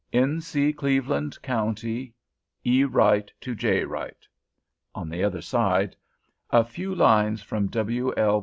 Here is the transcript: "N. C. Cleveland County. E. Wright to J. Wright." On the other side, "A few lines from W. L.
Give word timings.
"N. 0.11 0.41
C. 0.41 0.73
Cleveland 0.73 1.39
County. 1.43 2.15
E. 2.65 2.83
Wright 2.83 3.31
to 3.39 3.53
J. 3.53 3.85
Wright." 3.85 4.27
On 4.95 5.07
the 5.09 5.23
other 5.23 5.41
side, 5.43 5.95
"A 6.49 6.63
few 6.63 6.95
lines 6.95 7.43
from 7.43 7.67
W. 7.67 8.11
L. 8.17 8.39